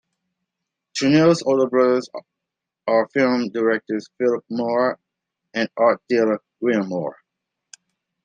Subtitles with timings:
[0.95, 2.09] Tiriel's older brothers
[2.87, 4.97] are film director Philippe Mora
[5.53, 7.17] and art dealer William Mora.